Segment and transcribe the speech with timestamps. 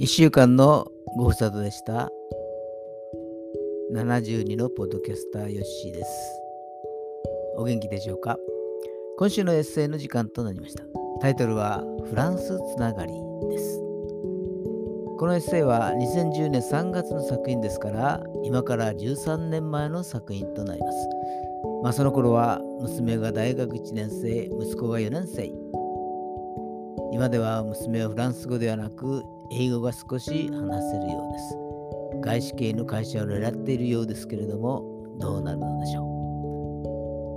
[0.00, 2.08] 1週間のご無沙汰でした。
[3.92, 6.10] 72のポッドキャスターヨッシーです。
[7.58, 8.38] お元気でしょうか？
[9.18, 10.84] 今週のエッセイの時間となりました。
[11.20, 13.12] タイトルはフランスつながり
[13.50, 13.78] です。
[15.18, 20.98] このエッセイは2010年3月の作品ですから今から13年前の作品となります。
[21.82, 25.52] まあ、その頃は娘が大学1年生、息子が4年生。
[27.12, 32.20] 今では娘はフランス語ではなく英語が少し話せるようです。
[32.20, 34.84] 外資系の会社を狙っているようですけれども、
[35.18, 36.04] どうなるのでしょう。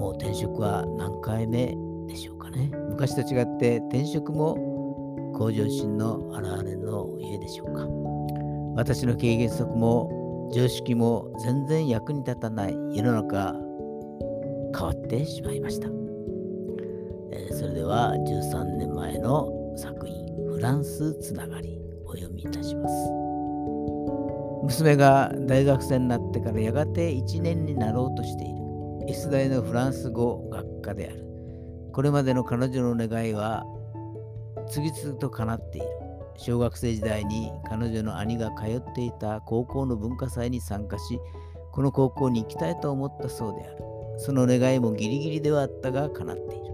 [0.00, 1.76] もう転職は何回目
[2.06, 2.70] でしょうかね。
[2.88, 4.54] 昔と違って転職も
[5.34, 7.86] 向上心の表れの家でしょうか。
[8.76, 13.54] 私の経験則も常識も全然役に立たない世の中
[14.74, 15.88] 変わってしまいました。
[17.32, 21.78] えー、それでは13年前の作品フランスつながり
[22.08, 22.94] お読みいたします。
[24.64, 28.54] 娘が大学生になってからやがて1年になろうとしている。
[29.08, 31.24] S 大のフランス語学科である。
[31.92, 33.64] これまでの彼女の願いは
[34.70, 35.86] 次々と叶っている。
[36.36, 41.18] 小学生時代に彼女の兄が通っていた高校の文化祭に参加し
[41.72, 43.78] この高校に行きたいと思ったそうである。
[44.18, 46.67] その願いもギリギリではあったが叶っている。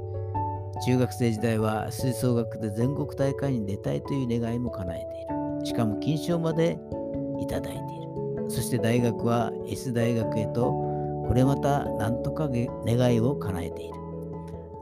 [0.83, 5.07] 中学生時代は吹奏楽で全国大会に出たいという願いも叶えてい
[5.61, 5.67] る。
[5.67, 6.79] しかも金賞まで
[7.41, 8.51] いただいている。
[8.51, 10.73] そして大学は S 大学へと
[11.27, 13.95] これまた何とか願いを叶えている。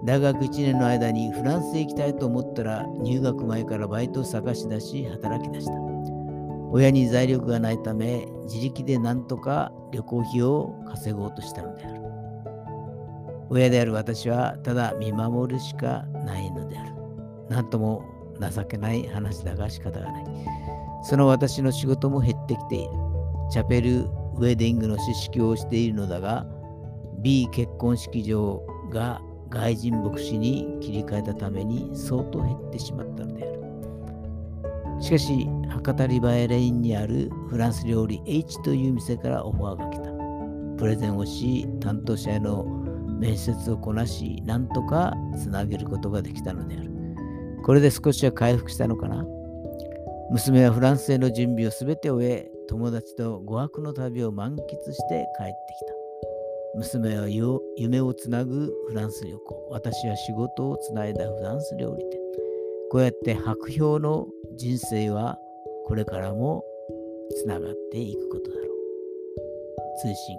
[0.04, 5.72] 大学1年の間にフランスへ行きたいと思ったら入学前からバイトを探し出し働き出した。
[6.72, 12.01] 親に財力がないため自力で何とか旅行費を稼ごうとしたのである。
[13.52, 16.92] 親である私はただ見守るしかないのである。
[17.50, 18.02] なんとも
[18.40, 20.24] 情けない話だが仕方がない。
[21.04, 22.90] その私の仕事も減ってきている。
[23.50, 24.04] チャペル
[24.36, 26.46] ウェディングの知識をしているのだが、
[27.18, 35.02] B 結婚式場が外人牧師に切り替えたために相当減ってしまったのである。
[35.02, 40.10] しかし、博多リバエレインにあるフランス料理 H という店からオファーが来た。
[40.78, 42.81] プレゼンをし、担当者への
[43.22, 46.90] 面接をこなし、なんとかつなげることができたのである。
[47.62, 49.24] これで少しは回復したのかな？
[50.32, 55.94] 娘はフランスへの準備をすべて終え、友達と語学の旅を満喫して帰ってきた。
[56.74, 57.28] 娘は
[57.76, 59.68] 夢をつなぐフランス旅行。
[59.70, 62.18] 私は仕事をつないだフランス料理店。
[62.90, 65.38] こうやって白氷の人生は
[65.86, 66.64] これからも
[67.36, 68.68] つながっていくことだろう。
[70.00, 70.38] 通信。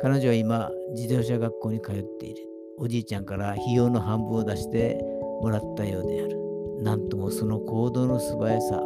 [0.00, 2.42] 彼女は今、自動車学校に通っている。
[2.78, 5.04] おじいちゃんから費用の半分を出して
[5.42, 6.38] もらったようである。
[6.82, 8.82] なんともその行動の素早さ、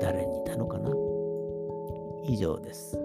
[0.00, 0.90] 誰にいたのかな？
[2.24, 2.98] 以上です。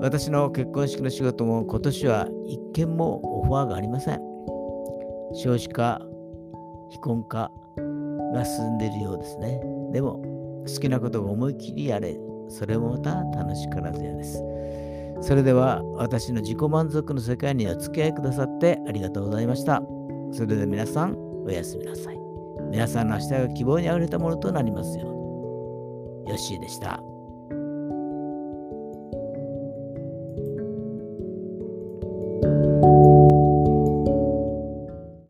[0.00, 4.20] 私の結婚式の仕事も今年は一件もオファーがありません。
[5.34, 6.00] 少子化、
[6.90, 7.50] 非婚化
[8.32, 9.60] が進んでいるようですね。
[9.92, 10.22] でも、
[10.66, 12.16] 好きなことが思い切りやれ、
[12.48, 14.42] それもまた楽しからずやです。
[15.20, 19.82] それでは私の自己満足の世界にお付き合いくださってありがとうございました。
[20.32, 22.18] それでは皆さんおやすみなさい。
[22.70, 26.30] 皆さんの明日が希望にあふれたものとなりますように。
[26.30, 27.15] よッしーでした。